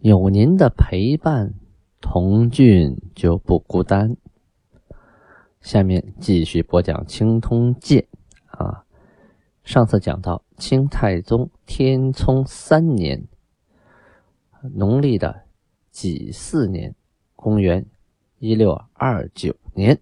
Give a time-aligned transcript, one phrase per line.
[0.00, 1.54] 有您的陪伴，
[2.00, 4.16] 童俊就不孤单。
[5.60, 8.06] 下面继续播讲《清通鉴》
[8.56, 8.84] 啊。
[9.64, 13.26] 上次讲到清太宗天聪三年，
[14.72, 15.42] 农历的
[15.90, 16.94] 己巳年，
[17.34, 17.84] 公元
[18.38, 20.00] 一六二九年，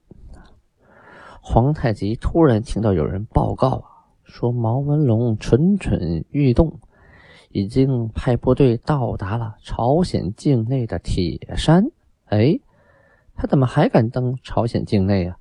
[1.40, 3.88] 皇太极突然听到有人报告啊，
[4.24, 6.80] 说毛文龙蠢蠢欲动。
[7.56, 11.84] 已经派部队到达了朝鲜境内的铁山。
[12.26, 12.60] 哎，
[13.34, 15.38] 他怎么还敢登朝鲜境内啊？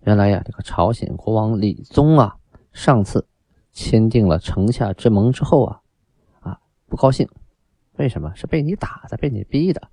[0.00, 2.36] 原来呀，这个朝鲜国王李宗啊，
[2.74, 3.26] 上次
[3.72, 5.80] 签订了城下之盟之后啊，
[6.40, 7.26] 啊，不高兴。
[7.96, 8.34] 为什么？
[8.34, 9.88] 是被你打的，被你逼的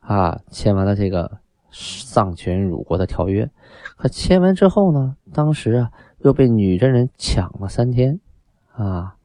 [0.00, 0.40] 啊！
[0.48, 1.38] 签完了这个
[1.70, 3.50] 丧权辱国的条约，
[3.98, 8.20] 可签完之后呢，当时啊，又被女真人抢了三天
[8.72, 9.16] 啊。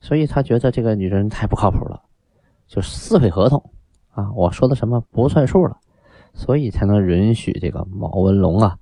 [0.00, 2.02] 所以他觉得这个女人太不靠谱了，
[2.66, 3.62] 就撕毁合同
[4.12, 4.32] 啊！
[4.32, 5.76] 我说的什么不算数了，
[6.32, 8.78] 所以才能允许这个毛文龙啊，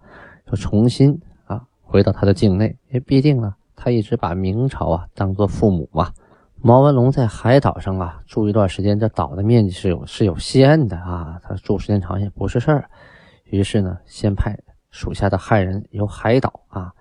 [0.47, 2.67] 就重新啊回到他的境内。
[2.89, 6.13] 因为毕竟呢，他一直把明朝啊当做父母嘛。
[6.61, 12.91] 毛文龙在海岛上啊住一段时间，这岛的面积是有是有限的啊，他住时间长也不是事儿。
[13.45, 14.59] 于是呢，先派
[14.91, 16.93] 属下的汉人由海岛啊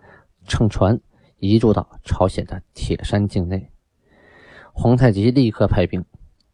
[0.47, 0.99] 乘船
[1.39, 3.69] 移住到朝鲜的铁山境内。
[4.79, 6.05] 皇太极立刻派兵，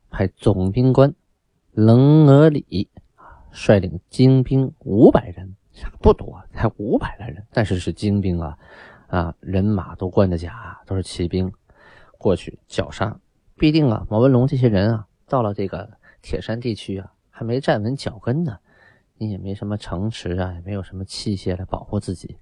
[0.09, 1.13] 派总兵官
[1.73, 2.87] 棱额里
[3.51, 5.57] 率领精兵五百人，
[6.01, 8.57] 不多，才五百来人，但是是精兵啊，
[9.07, 11.51] 啊，人马都冠着甲，都是骑兵，
[12.17, 13.19] 过去绞杀。
[13.57, 18.57] 必定啊，毛文龙这些人啊，到了这个铁山地区啊，还没站稳脚跟呢，
[19.17, 22.37] 你也没什么城池啊，也没有什么器械来保护自己，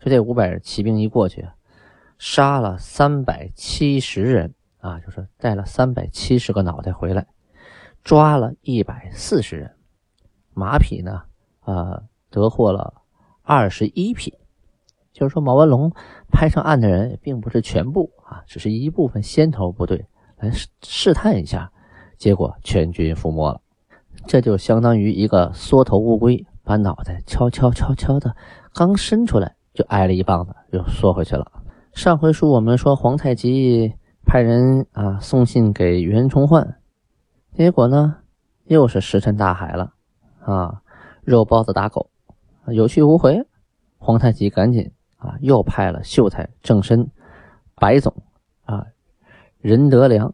[0.00, 1.46] 就这五百骑兵一过去，
[2.16, 4.54] 杀了三百七十人。
[4.80, 7.26] 啊，就是带了三百七十个脑袋回来，
[8.02, 9.74] 抓了一百四十人，
[10.54, 11.22] 马匹呢，
[11.60, 12.94] 啊，得获了
[13.42, 14.34] 二十一匹。
[15.12, 15.92] 就是说，毛文龙
[16.30, 21.70] 拍上岸的人并不是全部啊，只是一部分先头部队来试试探一下，
[22.16, 23.60] 结果全军覆没了。
[24.26, 28.34] 这就相当于一个缩头乌龟，把脑袋悄悄悄悄的
[28.72, 31.52] 刚伸出来，就挨了一棒子，又缩回去了。
[31.92, 33.94] 上回书我们说皇太极。
[34.30, 36.76] 派人啊送信给袁崇焕，
[37.52, 38.18] 结果呢
[38.66, 39.94] 又是石沉大海了
[40.38, 40.82] 啊，
[41.24, 42.08] 肉包子打狗，
[42.68, 43.44] 有去无回。
[43.98, 47.10] 皇太极赶紧啊又派了秀才郑申、
[47.74, 48.14] 白总
[48.66, 48.86] 啊
[49.58, 50.32] 任德良，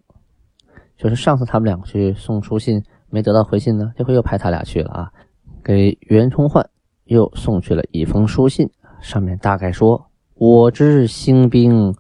[0.99, 5.13] 就是上次他们两个去送书信没得到回信呢，这回又派他俩去了啊，
[5.65, 6.69] 给袁崇焕
[7.05, 8.71] 又送去了一封书信，
[9.01, 11.95] 上面大概说：“我之兴兵。”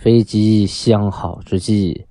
[0.00, 2.06] 非机相好之计，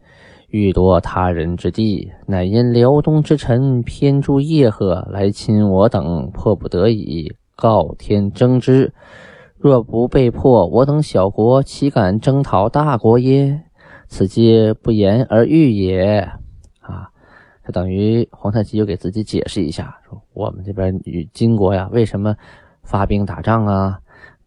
[0.50, 8.94] 欲夺他人之地，乃因辽东之臣偏助叶赫来侵我等，迫不得已告天征之。
[9.58, 13.64] 若不被迫，我等小国岂敢征讨大国耶？
[14.08, 16.30] 此皆不言而喻也。
[16.82, 17.10] 啊，
[17.66, 22.36] 这等于皇太极又给自己解释一下，说我们这边与金国呀，为什么
[22.84, 23.98] 发兵打仗啊？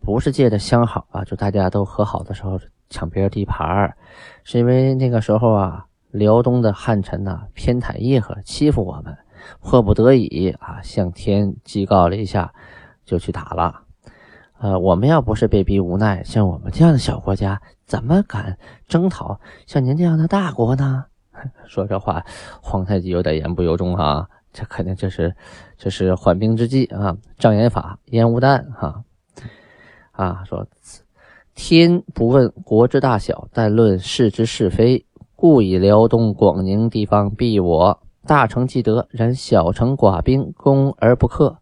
[0.01, 2.57] 不是借着相好啊，就大家都和好的时候。
[2.93, 3.97] 抢别人地盘
[4.45, 9.17] 是因为那个时候啊，辽东的汉臣呐偏袒叶赫，欺负我们，
[9.61, 12.53] 迫不得已啊向天祭告了一下，
[13.05, 13.83] 就去打了。
[14.61, 21.07] 呃，我们要不是被逼无奈，像我们这样的小国家，怎么敢征讨像您这样的大国呢？
[21.67, 22.25] 说这话，
[22.61, 24.29] 皇太极有点言不由衷啊。
[24.53, 25.35] 这肯定这是
[25.79, 29.03] 这是缓兵之计啊，障眼法，烟雾弹哈
[30.13, 30.67] 啊说。
[31.55, 35.05] 天不问国之大小，但论世之是非。
[35.35, 41.59] 故以辽东、广宁地方避我，大城既得，然小城寡兵，攻而不克。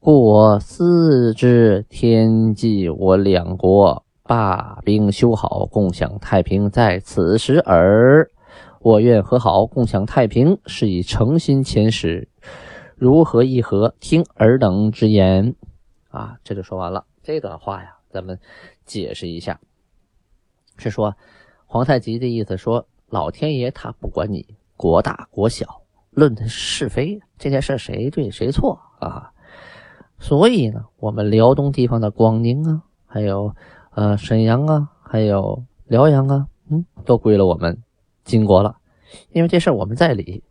[0.00, 8.28] 故我思之，天际我两国罢兵修好，共享太平，在此时耳。
[8.80, 12.28] 我愿和好，共享太平，是以诚心遣使。
[12.96, 13.94] 如何议和？
[14.00, 15.54] 听尔等之言。
[16.08, 17.04] 啊，这就说完了。
[17.22, 18.38] 这段话呀，咱们。
[18.84, 19.58] 解释一下，
[20.78, 21.16] 是说
[21.66, 25.82] 皇太极的意思，说老天爷他不管你国大国小，
[26.12, 29.32] 论的是非，这件事谁对谁错啊？
[30.20, 33.52] 所以呢，我们辽东地方的广宁啊，还有
[33.90, 37.82] 呃沈阳啊，还有辽阳啊，嗯，都归了我们
[38.24, 38.76] 金国了，
[39.32, 40.44] 因为这事我们在理。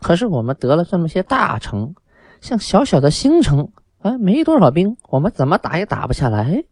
[0.00, 1.94] 可是我们得了这么些大城，
[2.40, 6.64] 像小小的新城，哎，没多少兵，我们怎么打也打不下来，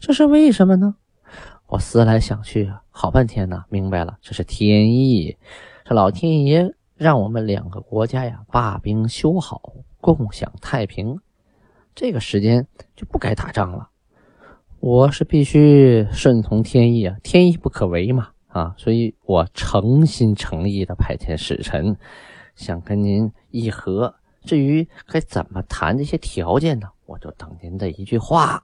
[0.00, 0.96] 这是为什么呢？
[1.66, 5.36] 我思来想去啊，好半天呢，明白了，这是天意，
[5.84, 11.18] 这老天爷让我们两个国家呀罢兵修好，共享太平。
[11.94, 13.88] 这个时间就不该打仗了，
[14.80, 21.96] 我是必须顺从天意啊，天意不可违嘛啊，所以我诚心诚意的派遣使臣，
[22.54, 24.14] 想跟您议和。
[24.44, 26.88] 至于该怎么谈这些条件呢？
[27.06, 28.62] 我就等您的一句话。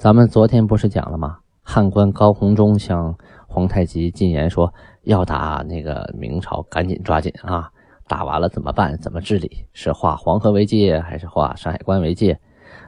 [0.00, 1.36] 咱们昨天不是讲了吗？
[1.62, 3.14] 汉官高鸿忠向
[3.46, 7.70] 皇太极进言说，要打那个明朝，赶紧抓紧啊！
[8.08, 8.96] 打完了怎么办？
[8.96, 9.66] 怎么治理？
[9.74, 12.40] 是划黄河为界，还是划山海关为界？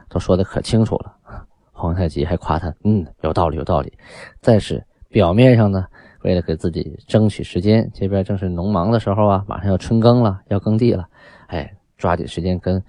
[0.09, 1.13] 都说的可清楚了，
[1.71, 3.93] 皇太极还夸他，嗯，有道理，有道理。
[4.41, 5.85] 再是表面上呢，
[6.23, 11.05] 为了给自己争取时间，这边正是农忙的时候啊，马上要春耕了，要耕地了，
[11.45, 12.83] 哎，抓紧时间跟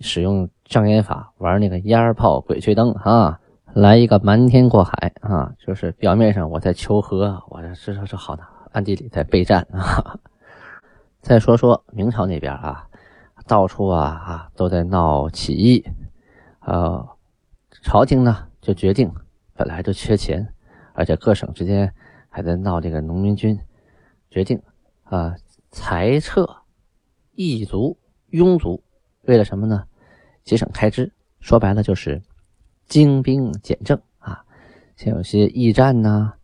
[0.00, 3.40] 使用障眼法玩那个烟炮鬼吹灯啊，
[3.74, 8.42] 来一个瞒天过海啊，就是表面上我在求和，我这这是好的，
[8.72, 10.20] 暗地里在备战啊。
[11.22, 12.86] 再说说明朝那边啊，
[13.46, 15.82] 到处啊啊都在闹起义。
[16.60, 17.16] 呃，
[17.82, 19.10] 朝廷呢就决定，
[19.54, 20.52] 本来就缺钱，
[20.92, 21.94] 而且各省之间
[22.28, 23.58] 还在闹这个农民军，
[24.28, 24.60] 决定
[25.04, 25.34] 啊
[25.70, 26.46] 裁撤
[27.32, 27.96] 异族、
[28.30, 28.82] 庸族，
[29.22, 29.84] 为了什么呢？
[30.44, 31.10] 节省开支。
[31.40, 32.22] 说白了就是
[32.92, 34.44] 精兵简政啊，
[34.96, 36.34] 像有些驿站呐，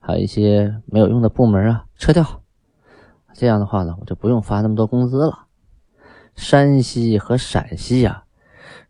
[0.00, 2.42] 还有一些没有用的部门啊，撤掉。
[3.34, 5.46] 这样的话呢，我就不用发那么多工资了。
[6.34, 8.24] 山西和陕西呀，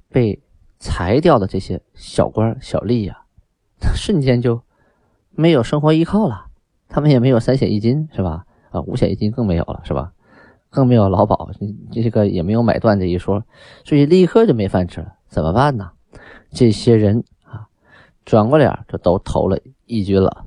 [0.08, 0.40] 被。
[0.80, 3.22] 裁掉的这些小官小吏呀，
[3.96, 4.62] 瞬间就
[5.32, 6.46] 没有生活依靠了。
[6.88, 8.46] 他们也没有三险一金，是吧？
[8.70, 10.12] 啊，五险一金更没有了，是吧？
[10.70, 11.50] 更没有劳保，
[11.90, 13.42] 这个也没有买断这一说，
[13.84, 15.14] 所以立刻就没饭吃了。
[15.26, 15.90] 怎么办呢？
[16.50, 17.68] 这些人啊，
[18.24, 20.44] 转过脸就都投了义军了，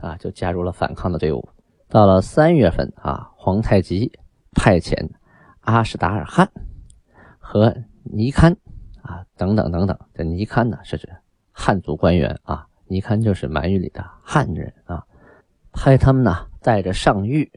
[0.00, 1.48] 啊，就加入了反抗的队伍。
[1.88, 4.12] 到了三月份啊，皇太极
[4.52, 5.10] 派遣
[5.60, 6.50] 阿史达尔汗
[7.38, 8.56] 和尼堪。
[9.02, 11.06] 啊，等等等等，这尼堪呢是指
[11.52, 15.04] 汉族官员啊，尼堪就是满语里的汉人啊，
[15.72, 17.50] 派他们呢带着上谕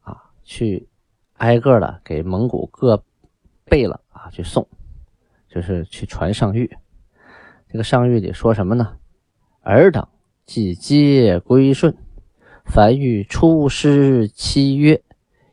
[0.00, 0.88] 啊，去
[1.34, 3.04] 挨个的给蒙古各
[3.66, 4.66] 贝勒啊去送，
[5.46, 6.70] 就是去传上谕。
[7.74, 8.98] 这个上谕里说什么呢？
[9.62, 10.06] 尔等
[10.46, 11.96] 既皆归顺，
[12.64, 15.02] 凡欲出师期约，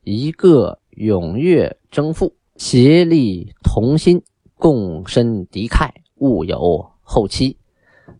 [0.03, 4.21] 一个踊跃征赴，协力同心。
[4.53, 7.57] 共身敌忾，勿有后期。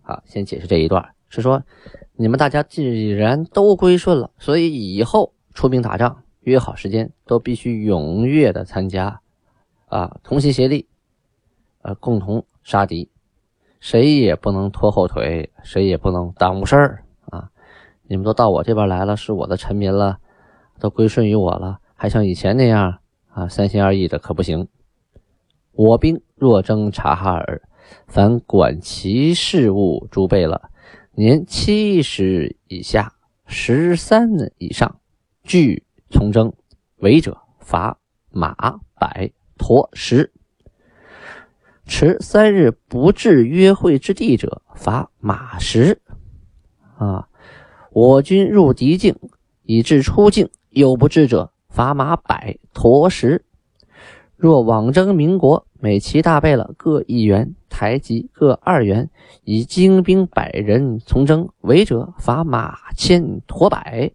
[0.02, 1.64] 啊，先解释这一段，是说
[2.16, 9.22] 你们大家既然都归顺了，所以以后出兵打仗，约好时间都必须踊跃的参加，
[9.86, 10.88] 啊，同心协力，
[11.84, 13.11] 呃，共同杀敌，
[13.82, 17.50] 谁也不能拖后腿，谁也不能耽误事儿啊！
[18.04, 20.20] 你们都到我这边来了，是我的臣民了，
[20.80, 23.00] 都归顺于我了，还像以前那样
[23.34, 24.70] 啊，三心二意的可不行。
[25.74, 27.64] 我兵若征察哈尔，
[28.08, 30.62] 凡管其事务诸贝勒，
[31.14, 33.14] 年七十以下、
[33.48, 34.30] 十三
[34.60, 35.00] 以上，
[35.44, 36.54] 俱从征。
[36.98, 37.98] 违者罚
[38.30, 40.32] 马百驮十。
[41.86, 46.00] 持三日不至约会之地者，罚马十。
[46.98, 47.28] 啊，
[47.92, 49.16] 我军入敌境
[49.64, 53.44] 以至出境有不至者，罚马百驮十。
[54.38, 59.10] 若往征民国，每齐大贝勒各一员，台籍各二员，
[59.44, 64.12] 以精兵百人从征，违者罚马千驮百。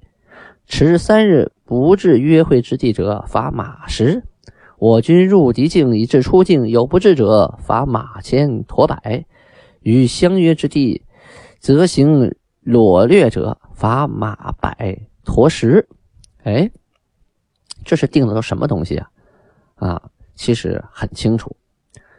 [0.67, 4.25] 持三日不至约会之地者，罚马十。
[4.79, 9.25] 我军入敌境以至出境有不至者，罚马千驮百。
[9.81, 11.05] 与相约之地，
[11.61, 15.89] 则行裸掠者，罚马百驮十。
[16.43, 16.71] 哎，
[17.85, 19.11] 这是定的都什么东西啊？
[19.77, 20.03] 啊！
[20.35, 21.57] 其实很清楚，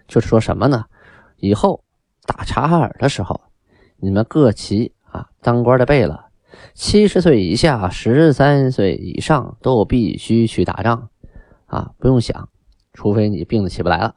[0.08, 0.86] 就是说什么呢？
[1.36, 1.84] 以后
[2.26, 3.42] 打察哈尔的时候，
[3.98, 6.18] 你们各旗啊，当官的贝勒，
[6.74, 11.10] 七十岁以下、十三岁以上都必须去打仗
[11.68, 11.94] 啊！
[11.98, 12.50] 不用想，
[12.94, 14.16] 除非你病得起不来了。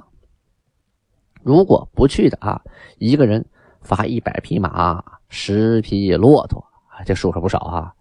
[1.42, 2.62] 如果不去的啊，
[2.98, 3.46] 一个人
[3.80, 6.64] 罚一百匹马、十匹骆驼，
[7.04, 7.94] 这数可不少啊。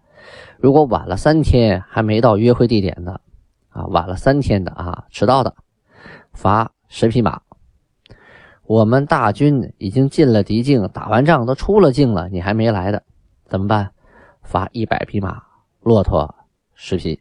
[0.58, 3.20] 如果晚了三天还没到约会地点的，
[3.70, 5.54] 啊，晚了三天的啊，迟到的，
[6.32, 7.40] 罚十匹马。
[8.64, 13.02] 我们大军已经进了敌境，打完仗都出了境了，你还没来的，
[13.46, 13.92] 怎么办？
[14.42, 15.42] 罚一百匹马，
[15.80, 16.34] 骆驼
[16.74, 17.18] 十匹。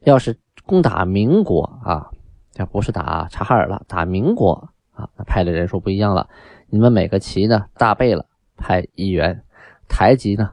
[0.00, 0.38] 要是
[0.70, 2.12] 攻打民国啊，
[2.52, 6.28] 这不是打察哈尔了，打民国啊，派的人数不一样了。
[6.68, 8.24] 你们每个旗呢，大贝勒
[8.56, 9.42] 派一员，
[9.88, 10.52] 台吉呢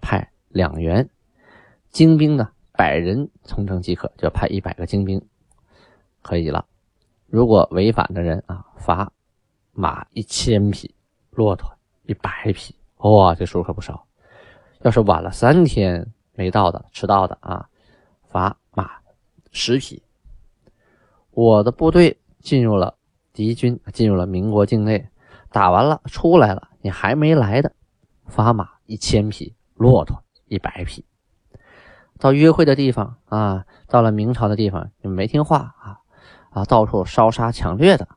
[0.00, 1.06] 派两员，
[1.90, 5.22] 精兵呢百人从征即可，就派一百个精兵，
[6.22, 6.64] 可以了。
[7.26, 9.12] 如果违反的人啊，罚。
[9.74, 10.94] 马一千匹，
[11.30, 11.70] 骆驼
[12.04, 14.06] 一百匹，哇，这数可不少。
[14.80, 17.68] 要是晚了三天没到的、迟到的啊，
[18.30, 19.01] 罚马
[19.52, 20.02] 十匹。
[21.30, 22.96] 我的部队进入了
[23.32, 25.08] 敌军，进入了民国境内，
[25.50, 27.72] 打完了出来了，你还没来的，
[28.26, 31.04] 罚马一千匹，骆驼一百匹。
[32.18, 35.98] 到约会的地方啊，到了明朝的地方，你没听话啊
[36.50, 38.08] 啊，到处烧杀抢掠的。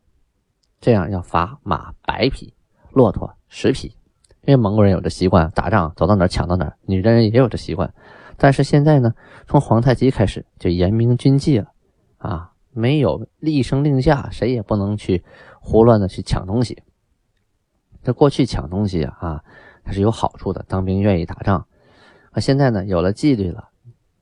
[0.81, 2.53] 这样要罚马百匹，
[2.91, 3.95] 骆驼十匹，
[4.41, 7.91] 因为蒙古人有这习惯，打仗走到哪抢到哪，女真人也有这习惯。
[8.37, 9.13] 但是现在呢，
[9.47, 11.71] 从皇太极开始就严明军纪了，
[12.17, 15.23] 啊，没有厉声令下，谁也不能去
[15.59, 16.83] 胡乱的去抢东西。
[18.03, 19.43] 这过去抢东西啊，啊，
[19.83, 21.65] 它是有好处的，当兵愿意打仗。
[22.31, 23.69] 啊，现在呢有了纪律了，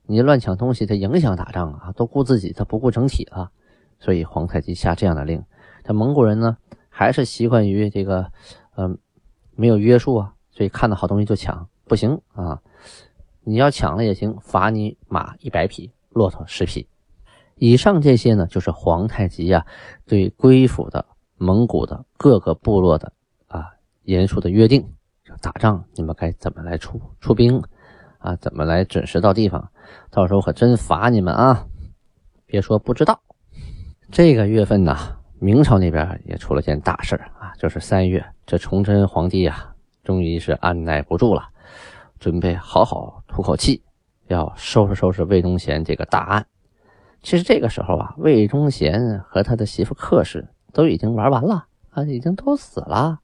[0.06, 3.52] 你乱抢东西，它影响打仗啊，都顾自己，他不顾整体了。
[4.00, 5.44] 所以皇太极下这样的令。
[5.84, 6.58] 这蒙古人呢，
[6.90, 8.32] 还是习惯于这个，
[8.76, 8.98] 嗯，
[9.56, 12.62] 没有约束啊，所以看到好东西就抢，不行啊！
[13.44, 16.88] 你要抢了也行，罚你马一百匹，骆驼十匹。
[17.56, 19.66] 以上这些呢，就是皇太极呀
[20.06, 21.06] 对归附的
[21.38, 23.14] 蒙古的各个部落的
[23.48, 23.72] 啊
[24.04, 24.94] 严肃的约定。
[25.42, 27.64] 打仗你们该怎么来出出兵
[28.20, 28.36] 啊？
[28.36, 29.72] 怎么来准时到地方？
[30.10, 31.66] 到时候可真罚你们啊！
[32.46, 33.20] 别说不知道，
[34.12, 34.96] 这个月份呢。
[35.40, 41.50] 明朝那边也出了件大事啊，就是三月，这崇祯皇帝啊，终于是按耐不住了，
[42.24, 43.84] 准备好好吐口气，
[44.28, 46.48] 要收拾收拾魏忠贤这个大案。
[47.22, 53.20] 其实这个时候啊，魏忠贤和他的媳妇克氏都已经玩完了啊，已经都死了，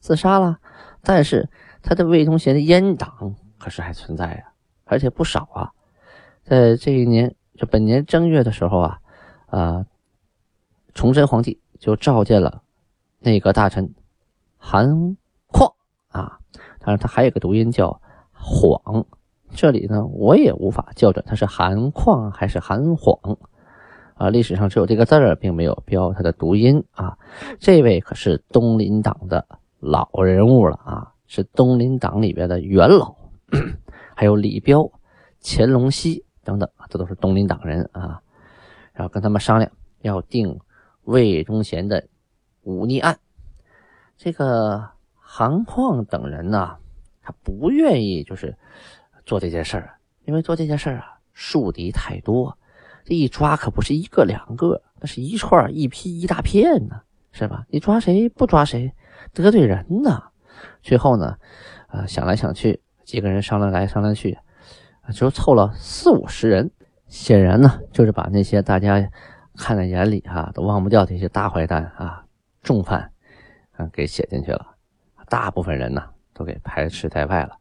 [0.00, 0.58] 自杀了。
[1.00, 1.48] 但是
[1.80, 4.52] 他的魏忠贤的阉党可是还存在呀，
[4.84, 5.72] 而且不少啊。
[6.44, 9.00] 在这一年，就本年正月的时候啊，
[9.46, 9.86] 啊。
[10.94, 12.62] 崇祯皇帝就召见了
[13.20, 13.94] 内阁大臣
[14.58, 15.16] 韩
[15.46, 15.72] 况
[16.08, 16.38] 啊，
[16.80, 18.02] 当然他还有个读音叫
[18.42, 19.06] 晃，
[19.54, 23.38] 这里呢我也无法校准他是韩况还是韩晃
[24.14, 27.16] 啊，历史上只有这个字儿，并没有标他的读音啊。
[27.60, 29.46] 这位可是东林党的
[29.78, 33.14] 老人物了啊，是东林党里边的元老，
[34.16, 34.90] 还有李彪、
[35.40, 38.20] 乾隆熙等等，这都是东林党人啊。
[38.92, 39.70] 然后跟他们商量
[40.00, 40.58] 要定。
[41.04, 42.06] 魏忠贤的
[42.62, 43.18] 忤逆案，
[44.16, 46.76] 这个韩况等人呢，
[47.22, 48.56] 他不愿意就是
[49.24, 52.58] 做这件事儿，因为做这件事儿啊，树敌太多，
[53.04, 57.00] 这一抓可不是一个两个，那是一串一批一大片呢，
[57.32, 57.64] 是吧？
[57.68, 58.92] 你抓谁不抓谁，
[59.32, 60.22] 得罪人呢。
[60.82, 61.36] 最后呢，
[61.88, 64.38] 呃，想来想去，几个人商量来商量去，
[65.14, 66.70] 就凑了四五十人，
[67.06, 69.10] 显然呢，就是把那些大家。
[69.54, 72.24] 看在眼里哈，都忘不掉这些大坏蛋啊、
[72.62, 73.12] 重犯，
[73.76, 74.66] 啊，给写进去了。
[75.28, 76.02] 大部分人呢，
[76.34, 77.58] 都给排斥在外了。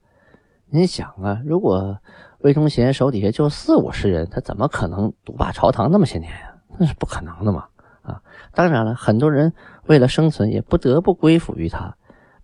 [0.68, 2.00] 你想啊，如果
[2.40, 6.56] 魏忠贤手底下就四五十人，他怎么可能独霸朝堂那么些年呀？
[6.78, 7.68] 那是不可能的嘛！
[8.02, 8.24] 啊，
[8.54, 9.54] 当然了，很多人
[9.86, 11.96] 为了生存，也不得不归附于他，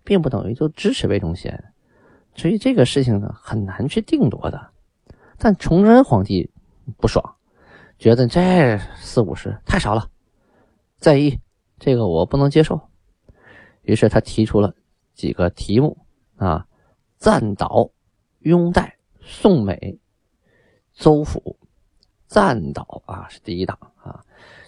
[0.04, 1.72] 并不等于就支持魏忠贤。
[2.34, 4.68] 所以这个事情呢，很难去定夺的。
[5.38, 6.50] 但崇祯皇帝
[6.98, 7.34] 不爽。
[7.98, 10.06] 觉得这四五十太少了，
[10.98, 11.40] 在意
[11.80, 12.80] 这个我不能接受，
[13.82, 14.72] 于是他提出了
[15.14, 15.98] 几个题目
[16.38, 16.66] 啊：
[17.18, 17.90] 赞导、
[18.38, 19.98] 拥戴、宋美、
[20.94, 21.58] 邹府。
[22.26, 24.22] 赞导啊是第一档啊，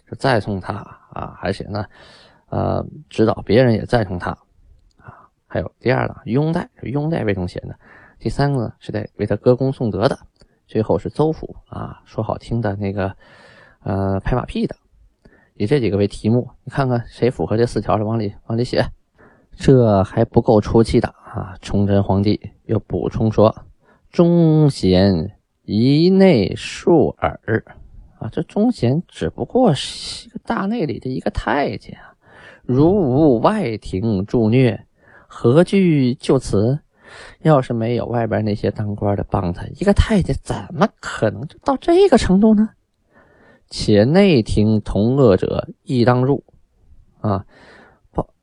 [0.09, 0.75] 就赞颂他
[1.13, 1.85] 啊，而且呢，
[2.49, 4.31] 呃，指导别人也赞颂他
[4.97, 5.29] 啊。
[5.47, 7.75] 还有第二档拥戴，拥戴魏忠贤的；
[8.19, 10.19] 第三个呢是在为他歌功颂德的。
[10.67, 13.15] 最后是邹府啊，说好听的那个，
[13.83, 14.77] 呃，拍马屁的，
[15.55, 18.91] 以这几个为题目，你看看谁符合这四条的，往里往里写。
[19.57, 21.57] 这还不够出气的啊！
[21.61, 23.65] 崇祯皇帝又补充说
[24.11, 27.65] ：“忠贤一内庶耳
[28.19, 32.15] 啊，这忠贤只不过是个大内里的一个太监啊，
[32.63, 34.87] 如无外廷助虐，
[35.27, 36.81] 何惧就此？”
[37.43, 42.71] 要是没有外边那些当官的帮他，一个太监怎么可能就到这个程度呢？
[43.69, 46.45] 且内廷同恶者亦当入
[47.21, 47.45] 啊，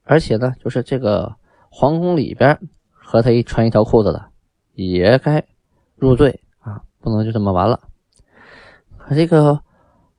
[0.08, 1.36] 而且呢，就是这个
[1.70, 2.58] 皇宫里边
[2.92, 4.26] 和他一穿一条裤子的
[4.74, 5.44] 也该
[5.96, 7.80] 入罪啊，不能就这么完了。
[9.10, 9.60] 这个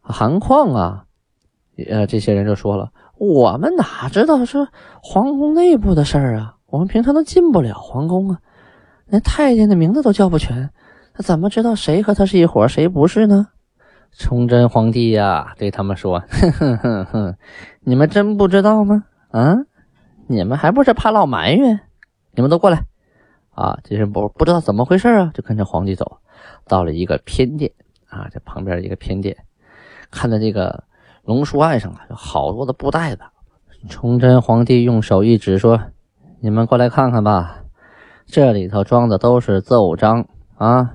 [0.01, 1.05] 韩况啊，
[1.89, 4.69] 呃，这些人就说了，我们哪知道是
[5.03, 6.57] 皇宫内部的事儿啊？
[6.67, 8.39] 我们平常都进不了皇宫啊，
[9.07, 10.71] 连太监的名字都叫不全，
[11.15, 13.49] 他怎么知道谁和他是一伙，谁不是呢？
[14.13, 17.37] 崇祯皇帝呀，对他们说：“哼哼哼哼，
[17.81, 19.05] 你们真不知道吗？
[19.31, 19.55] 啊，
[20.29, 21.81] 你们还不是怕老埋怨？
[22.33, 22.85] 你们都过来
[23.51, 23.81] 啊！
[23.83, 26.19] 这是不不知道怎么回事啊，就跟着皇帝走，
[26.67, 27.73] 到了一个偏殿
[28.09, 29.37] 啊，这旁边一个偏殿，
[30.11, 30.85] 看到这个
[31.25, 33.23] 龙树案上啊，有好多的布袋子。
[33.89, 35.81] 崇祯皇帝用手一指，说
[36.41, 37.65] ：‘你们过来看看吧，
[38.27, 40.95] 这里头装的都是奏章啊，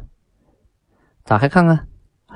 [1.24, 1.88] 打开看看。’”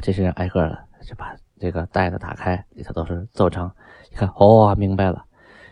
[0.02, 3.72] 这些人挨个的就把这个袋子打开，里头都是奏章。
[4.12, 5.26] 一看，哦，明白了，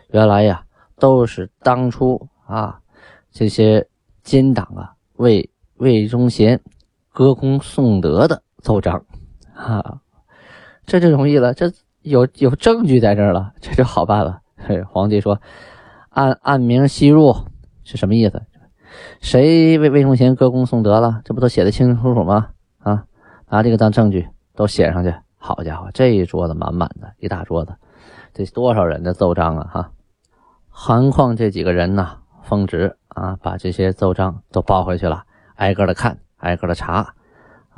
[0.08, 0.64] 原来呀，
[0.98, 2.80] 都是当初啊
[3.30, 3.86] 这些
[4.22, 6.60] 奸党啊为魏忠贤
[7.12, 9.04] 歌功颂德的奏章
[9.54, 10.00] 啊，
[10.84, 11.72] 这就容易了，这
[12.02, 14.40] 有有证据在这儿了，这就好办了。
[14.56, 15.40] 嘿， 皇帝说
[16.10, 17.34] ：“按按名吸入
[17.84, 18.42] 是什么意思？
[19.20, 21.20] 谁为魏忠贤歌功颂德了？
[21.24, 22.50] 这不都写的清清楚楚吗？”
[22.80, 23.04] 啊
[23.48, 27.74] 拿这个当证据都写上去，好家伙，这一桌子满满的一大桌子，
[28.34, 29.70] 这多少人的奏章啊！
[29.72, 29.90] 哈，
[30.78, 37.14] 韩况这几个人呢，奉旨啊，把这些奏章都抱回去了，挨个的看，挨个的查，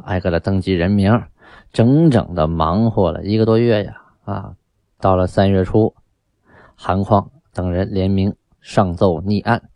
[0.04, 1.22] 挨个的登记人名，
[1.72, 4.02] 整整的忙活了一个多月呀！
[4.24, 4.54] 啊，
[4.98, 5.94] 到了三月初，
[6.74, 9.70] 韩况等人联名上奏逆案，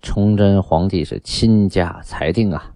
[0.00, 2.70] 崇祯皇帝是亲加裁定啊，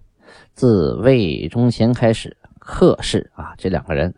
[0.51, 2.35] 自魏忠贤开始。
[2.59, 4.13] 贺氏啊，这两个人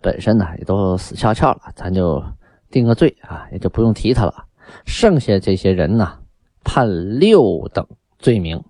[0.00, 2.24] 本身呢也都死翘翘了，咱就
[2.70, 4.46] 定个罪啊，也就不用提他了。
[4.84, 6.18] 剩下这些人呢，
[6.62, 7.86] 判六等
[8.18, 8.62] 罪名，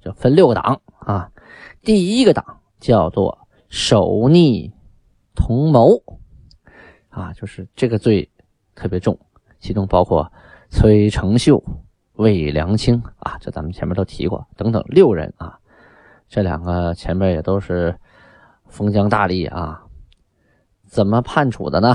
[0.00, 1.30] 就分六个档啊。
[1.82, 4.72] 第一个档叫做守逆
[5.34, 6.02] 同谋
[7.08, 8.30] 啊，就是这个罪
[8.74, 9.18] 特别重，
[9.58, 10.32] 其中包括
[10.70, 11.62] 崔成秀、
[12.14, 15.58] 魏良卿啊，这咱们前面都提过，等等六人啊。
[16.28, 17.98] 这两个前面也都是。
[18.68, 19.84] 封疆大吏啊，
[20.86, 21.94] 怎么判处的呢？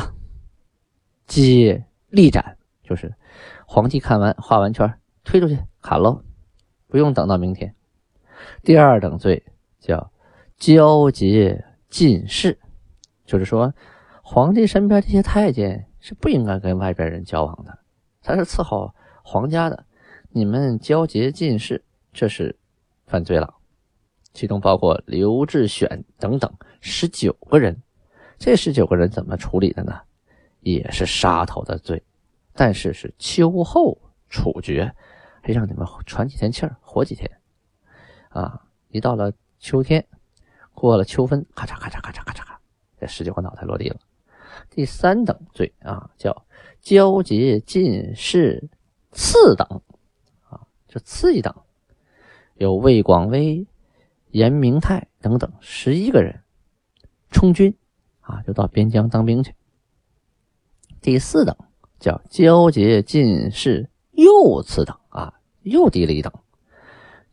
[1.26, 2.57] 即立斩，
[2.88, 3.14] 就是
[3.66, 4.94] 皇帝看完画完圈，
[5.26, 6.24] 推出去砍喽，
[6.88, 7.76] 不用等到明天。
[8.64, 9.44] 第二等罪
[9.80, 10.12] 叫
[10.56, 12.58] 交结进士，
[13.26, 13.74] 就是说
[14.22, 17.78] 皇帝身边这些太监是不应该跟外边人交往的，
[18.22, 19.86] 他是伺候皇家的，
[20.30, 22.58] 你们交结进士，这是
[23.06, 23.54] 犯罪了。
[24.34, 27.82] 其中包括刘志选等等十九个人，
[28.38, 30.00] 这十九个人怎么处理的呢？
[30.62, 32.04] 也是杀头的罪，
[32.58, 34.94] 但是是秋后处决，
[35.44, 37.30] 还让你们喘几天气儿，活几天。
[38.30, 40.06] 啊，一到了秋天，
[40.74, 42.60] 过了秋分，咔嚓咔嚓咔嚓咔嚓咔，
[43.00, 44.00] 这十九个脑袋落地了。
[44.72, 46.46] 第三等罪啊，叫
[46.82, 48.68] 交结进士
[49.12, 49.82] 次等，
[50.50, 51.56] 啊，就次一等，
[52.56, 53.68] 有魏广威。
[54.32, 56.44] 严明泰等等十一个人
[57.32, 57.76] 充军
[58.20, 59.56] 啊，就到边疆当兵去。
[61.00, 61.56] 第四等
[62.00, 65.34] 叫交结进士又次等啊，
[65.64, 66.32] 又低了一等，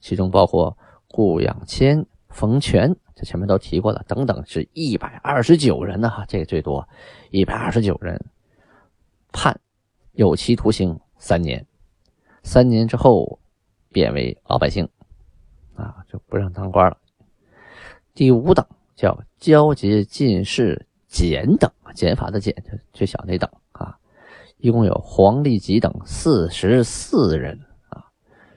[0.00, 0.77] 其中包括
[1.09, 6.88] 顾养谦、冯全，这前面都提过了，等等是一百二十九人呢，哈，这个最多，
[7.31, 8.24] 一百二十九人
[9.33, 9.61] 判
[10.12, 11.66] 有期徒刑三年，
[12.42, 13.38] 三年之后
[13.90, 14.88] 变为老百姓。
[15.77, 16.96] 啊，就不让当官了。
[18.14, 23.50] 第五等叫交结进士减等，减法的减，就最小那等。
[24.64, 28.03] 一共有黄立吉等四十四人啊，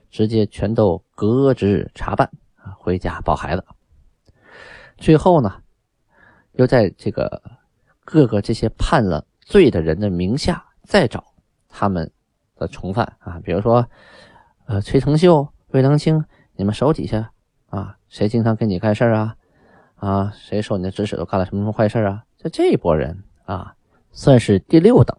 [0.10, 3.66] 直接全都革职查办啊，回家抱孩子。
[4.96, 5.54] 最后呢，
[6.54, 7.42] 又在这个
[8.06, 11.26] 各个这些判了罪的人的名下再找
[11.68, 12.10] 他们
[12.56, 13.86] 的从犯啊，比如说
[14.66, 16.24] 呃崔成秀、魏良卿。
[16.60, 17.32] 你们手底下
[17.68, 19.36] 啊，谁经常跟你干事啊？
[19.96, 22.24] 啊，谁受你的指使都干了什么什么坏事啊？
[22.38, 23.76] 就这一波人啊，
[24.12, 25.16] 算是第六等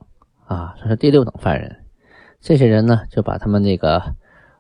[0.48, 1.84] 啊，这是第六等犯人。
[2.40, 4.02] 这些人呢，就把他们那个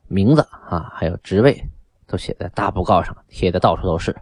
[0.06, 1.58] 名字啊，还有职位
[2.06, 4.14] 都写在大布告上，贴的到处都是，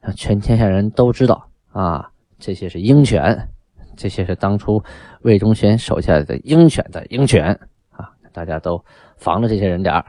[0.00, 3.48] 让全天下人都知道啊，这些是鹰犬，
[3.94, 4.82] 这些是当初
[5.20, 7.52] 魏忠贤手下的鹰犬的鹰犬
[7.90, 8.82] 啊，大家都
[9.18, 10.04] 防着这些人点儿。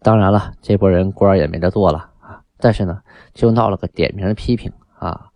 [0.00, 2.42] 当然了，这波人官也没得做了啊！
[2.58, 3.00] 但是呢，
[3.32, 5.28] 就闹了个点名批评啊，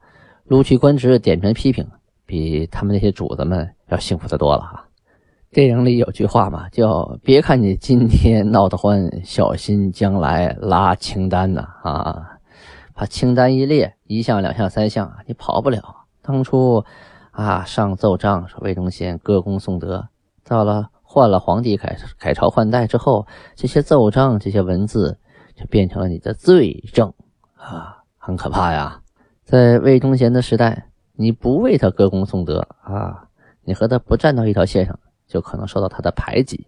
[0.46, 1.86] 撸去官职，点名批评，
[2.26, 4.86] 比他们那些主子们要幸福的多了哈。
[5.50, 12.38] 电影里有句话嘛，叫“别看你今天闹得欢，小心将来拉清单呐啊！
[12.94, 15.82] 把清单一列，一项、两项、三项，你跑不了。
[16.22, 16.84] 当初
[17.32, 20.06] 啊，上奏章说魏忠贤歌功颂德，
[20.44, 23.26] 到了换了皇帝改改朝换代之后，
[23.56, 25.18] 这些奏章、这些文字
[25.56, 27.12] 就变成了你的罪证
[27.56, 29.00] 啊，很可怕呀！
[29.44, 33.26] 在魏忠贤的时代，你不为他歌功颂德啊，
[33.64, 34.98] 你和他不站到一条线上。
[35.30, 36.66] 就可能受到他的排挤，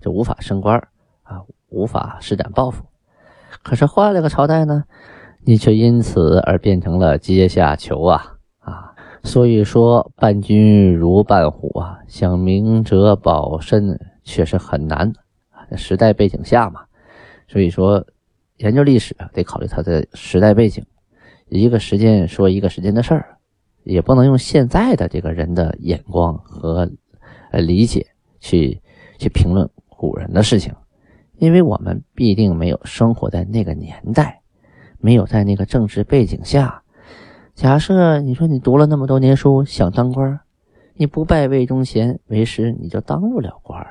[0.00, 0.78] 就无法升官
[1.24, 2.84] 啊，无法施展抱负。
[3.64, 4.84] 可是换了个朝代呢，
[5.42, 8.94] 你却因此而变成了阶下囚啊啊！
[9.24, 15.12] 所以说，伴君如伴虎啊，想明哲保身确实很难。
[15.76, 16.84] 时代背景下嘛，
[17.48, 18.06] 所以说
[18.58, 20.86] 研究历史得考虑它的时代背景。
[21.48, 23.38] 一个时间说一个时间的事儿，
[23.84, 26.90] 也不能用现在的这个人的眼光和。
[27.50, 28.04] 呃理解，
[28.40, 28.82] 去
[29.16, 30.74] 去评论古人的事情，
[31.36, 34.40] 因为我们必定没有生活在那个年代，
[34.98, 36.82] 没有在那个政治背景下。
[37.54, 40.40] 假设你说你读了那么多年书，想当官，
[40.94, 43.86] 你不拜魏忠贤为师，你就当不了官，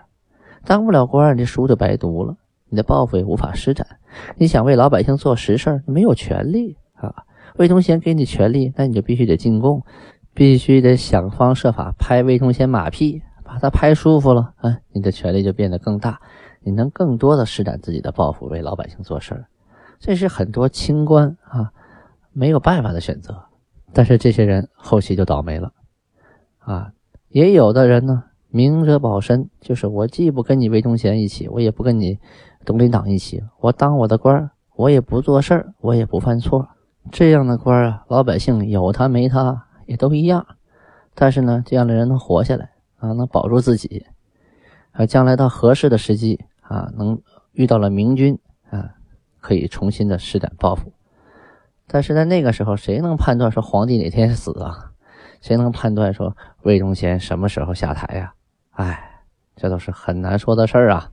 [0.65, 2.36] 当不了官，你书就白读了，
[2.67, 3.88] 你的抱负也无法施展。
[4.36, 6.75] 你想为老百姓做实事，没有权利。
[7.57, 9.83] 魏忠贤给你权利，那你就必须得进贡，
[10.33, 13.21] 必须得想方设法拍魏忠贤马屁。
[13.45, 16.19] 把他拍舒服了，啊，你的权力就变得更大，
[16.61, 19.45] 你能更多的施展自己的抱负，为老百姓做事儿。
[19.99, 21.71] 这是很多清官啊
[22.31, 23.45] 没有办法的选择。
[23.91, 25.71] 但是这些人后期就倒霉了，
[26.57, 26.93] 啊，
[27.27, 32.17] 也有的人呢，明哲保身，就是我既不跟你魏忠贤一起，我也不跟你
[32.65, 36.69] 东林党一起，我当我的官儿，我也不做事儿，我也不犯错。
[37.11, 40.45] 这样的官啊，老百姓有他没他也都一样。
[41.15, 42.69] 但是呢，这样的人能活下来。
[42.97, 44.05] 啊，能保住自己，
[44.93, 48.39] 啊，将来到合适的时机啊，能遇到了明君
[48.69, 48.91] 啊，
[49.41, 50.93] 可以重新的施展抱负。
[51.85, 54.93] 但是在那个时候，谁能判断说皇帝哪天死啊？
[55.41, 58.33] 谁能判断说魏忠贤什么时候下台呀？
[58.71, 59.21] 哎，
[59.57, 61.11] 这都是很难说的事儿啊。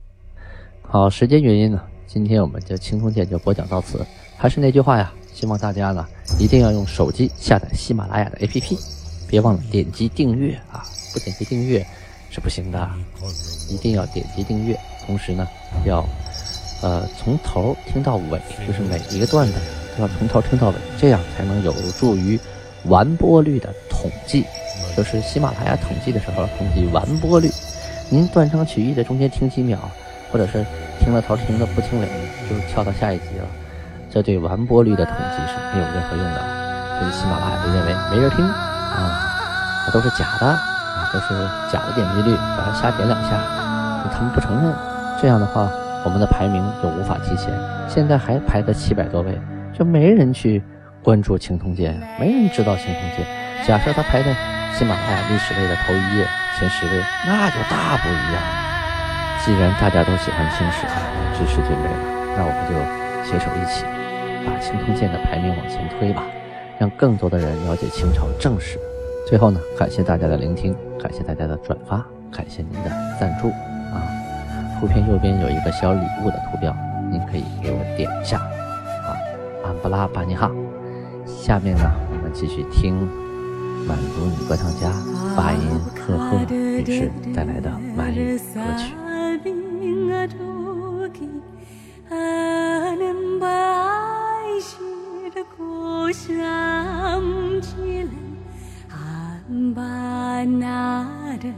[0.83, 4.05] 好，时间原因呢，今天我们就轻松剑就播讲到此。
[4.37, 6.05] 还是那句话呀，希望大家呢
[6.39, 8.77] 一定要用手机下载喜马拉雅的 APP，
[9.27, 10.83] 别忘了点击订阅啊。
[11.13, 11.85] 不点击订阅
[12.29, 12.89] 是不行的，
[13.69, 14.79] 一定要点击订阅。
[15.05, 15.45] 同时呢，
[15.85, 16.07] 要
[16.81, 19.53] 呃从头听到尾，就是每一个段子
[19.97, 22.39] 都要从头听到尾，这样才能有助于
[22.85, 24.45] 完播率的统计。
[24.95, 27.51] 就是喜马拉雅统计的时候，统计完播率。
[28.09, 29.77] 您断章取义的中间停几秒，
[30.31, 30.65] 或者是
[30.99, 32.07] 听了头听的不听尾，
[32.49, 33.45] 就跳到下一集了，
[34.11, 36.41] 这对完播率的统计是没有任何用的。
[36.99, 40.59] 所以喜马拉雅就认为没人听啊，那都是假的啊。
[41.11, 41.33] 都是
[41.69, 43.31] 假的点击率，把它瞎点两下，
[44.13, 44.73] 他们不承认。
[45.21, 45.67] 这样的话，
[46.05, 47.51] 我们的排名就无法提前。
[47.85, 49.37] 现在还排在七百多位，
[49.77, 50.63] 就没人去
[51.03, 53.27] 关注青铜剑，没人知道青铜剑。
[53.67, 54.33] 假设它排在
[54.71, 56.25] 喜马拉雅历史类的头一页
[56.57, 58.41] 前十位，那就大不一样。
[59.43, 60.87] 既然大家都喜欢青史，
[61.35, 61.89] 支持军备，
[62.37, 62.79] 那我们就
[63.23, 63.85] 携手一起，
[64.45, 66.23] 把青铜剑的排名往前推吧，
[66.79, 68.77] 让更多的人了解清朝正史。
[69.27, 73.49] 最后呢，感谢大家的聆听，感谢大家的转发，感谢您的赞助
[73.93, 74.01] 啊！
[74.79, 76.75] 图片右边有一个小礼物的图标，
[77.09, 79.15] 您可以给我点一下啊！
[79.63, 80.51] 安布拉巴尼哈。
[81.25, 82.95] 下面呢，我们继续听
[83.87, 84.91] 满族女歌唱家
[85.37, 88.95] 巴音赫赫女士带来的满语歌曲。
[96.13, 98.09] samcilen
[99.47, 101.53] ambanară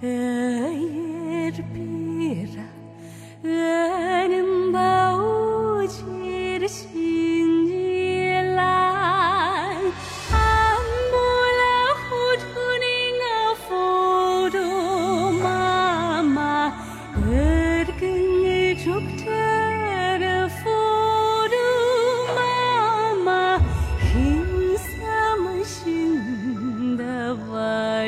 [0.00, 2.68] ier pira
[3.42, 4.32] în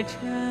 [0.05, 0.44] return.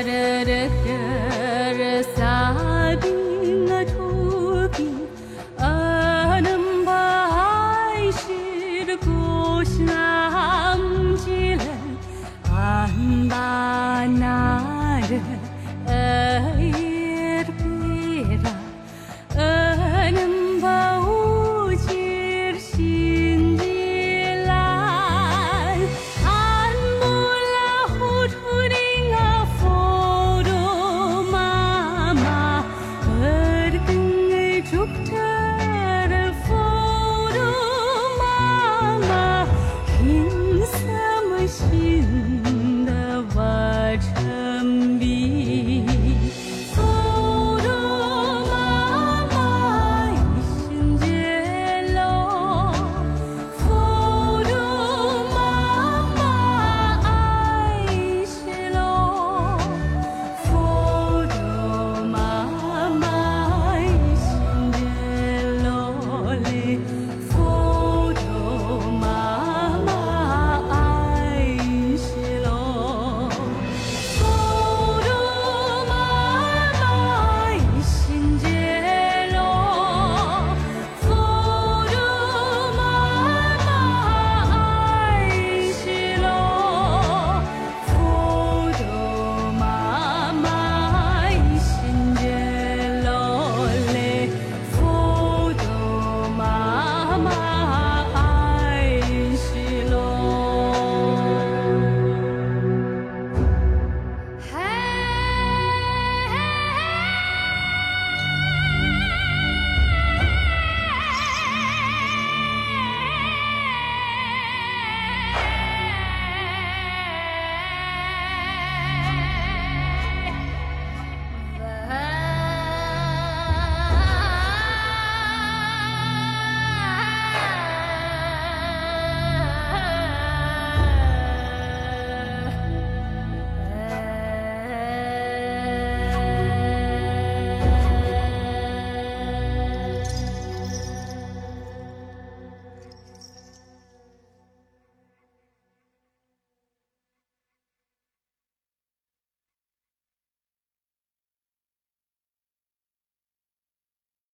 [0.00, 0.59] Hare